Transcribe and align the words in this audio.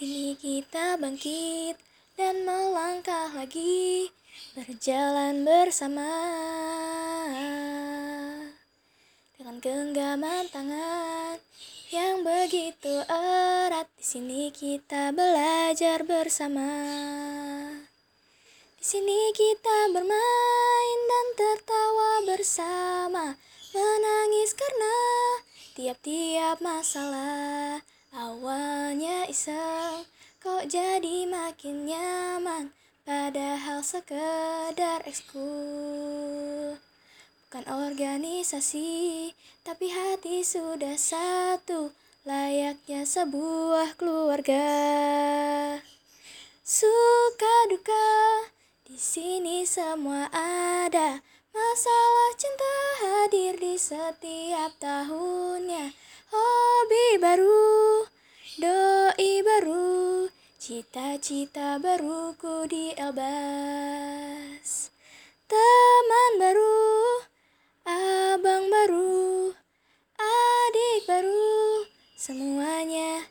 sini 0.00 0.32
kita 0.32 0.96
bangkit 0.96 1.76
dan 2.16 2.48
melangkah 2.48 3.36
lagi, 3.36 4.08
berjalan 4.56 5.44
bersama. 5.44 6.08
Dengan 9.36 9.60
genggaman 9.60 10.48
tangan 10.48 11.36
yang 11.92 12.24
begitu 12.24 13.04
erat, 13.12 13.92
di 14.00 14.04
sini 14.08 14.48
kita 14.48 15.12
belajar 15.12 16.00
bersama. 16.08 16.72
Di 18.80 18.84
sini 18.88 19.36
kita 19.36 19.92
bermain 19.92 20.98
dan 21.12 21.26
tertawa 21.36 22.24
bersama, 22.24 23.36
menangis 23.76 24.56
karena 24.56 24.96
tiap-tiap 25.76 26.56
masalah. 26.64 27.84
Awalnya 28.10 29.30
iseng, 29.30 29.79
kok 30.60 30.76
jadi 30.76 31.24
makin 31.24 31.88
nyaman, 31.88 32.68
padahal 33.08 33.80
sekedar 33.80 35.00
ekskul. 35.08 36.76
Bukan 37.48 37.64
organisasi, 37.64 39.32
tapi 39.64 39.88
hati 39.88 40.44
sudah 40.44 41.00
satu, 41.00 41.96
layaknya 42.28 43.08
sebuah 43.08 43.96
keluarga. 43.96 44.68
Suka 46.60 47.56
duka, 47.72 48.44
di 48.84 49.00
sini 49.00 49.64
semua 49.64 50.28
ada. 50.28 51.24
Masalah 51.56 52.30
cinta 52.36 52.76
hadir 53.00 53.56
di 53.56 53.80
setiap 53.80 54.76
tahunnya. 54.76 55.96
Hobi 56.28 57.16
baru, 57.16 58.04
baru, 58.60 58.89
cita-cita 60.70 61.82
baruku 61.82 62.62
di 62.70 62.94
Elbas. 62.94 64.94
Teman 65.50 66.32
baru, 66.38 66.86
abang 67.82 68.70
baru, 68.70 69.50
adik 70.14 71.10
baru, 71.10 71.90
semuanya 72.14 73.26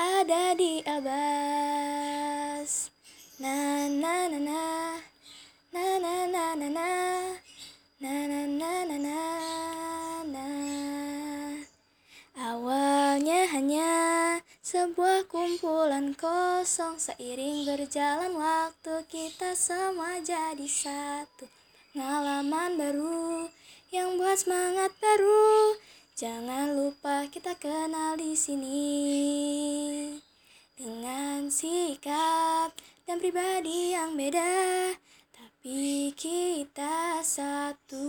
ada 0.00 0.56
di 0.56 0.80
Elbas. 0.80 2.88
Na 3.36 3.84
na 3.84 4.32
na 4.32 4.38
na, 4.40 4.64
na 5.68 5.84
na 6.00 6.14
na 6.24 6.44
na 6.56 6.68
na, 6.72 6.88
na 8.00 8.14
na 8.32 8.40
na 8.48 8.72
na 8.88 8.96
na 8.96 9.20
na. 10.24 10.46
Awalnya 12.32 13.44
hanya 13.52 13.97
sebuah 14.68 15.24
kumpulan 15.32 16.12
kosong 16.12 17.00
Seiring 17.00 17.64
berjalan 17.64 18.36
waktu 18.36 19.00
kita 19.08 19.56
semua 19.56 20.20
jadi 20.20 20.68
satu. 20.68 21.48
Pengalaman 21.96 22.76
baru 22.76 23.48
yang 23.88 24.20
buat 24.20 24.36
semangat 24.36 24.92
baru. 25.00 25.72
Jangan 26.20 26.76
lupa 26.76 27.24
kita 27.32 27.56
kenal 27.56 28.20
di 28.20 28.36
sini. 28.36 28.92
Dengan 30.76 31.48
sikap 31.48 32.76
dan 33.08 33.24
pribadi 33.24 33.96
yang 33.96 34.20
beda 34.20 34.92
Tapi 35.32 36.12
kita 36.12 37.24
satu. 37.24 38.04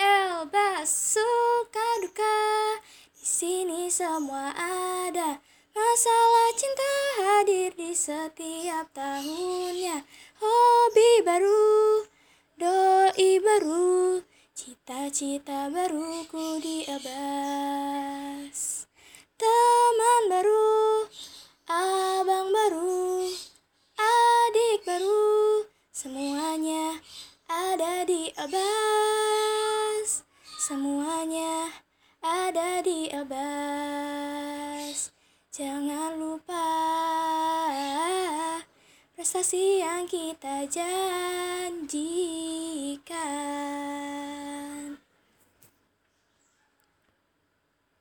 Elbas 0.00 0.88
suka 0.88 1.88
duka 2.00 2.40
di 3.12 3.28
sini 3.28 3.92
semua 3.92 4.56
ada 4.56 5.49
Masalah 6.00 6.50
cinta 6.56 6.92
hadir 7.20 7.76
di 7.76 7.92
setiap 7.92 8.88
tahunnya. 8.96 10.00
Hobi 10.40 11.12
baru, 11.28 12.08
doi 12.56 13.36
baru 13.36 14.24
Cita-cita 14.56 15.68
baruku 15.68 16.56
di 16.64 16.88
Abbas 16.88 18.88
Teman 19.36 20.22
baru, 20.32 21.04
abang 21.68 22.48
baru 22.48 23.28
Adik 24.00 24.80
baru, 24.88 25.68
semuanya 25.92 26.96
ada 27.44 28.08
di 28.08 28.32
Abbas 28.40 30.24
Semuanya 30.64 31.76
ada 32.24 32.80
di 32.80 33.12
Abbas. 33.12 33.59
Prestasi 39.30 39.78
yang 39.78 40.10
kita 40.10 40.66
janjikan. 40.66 40.90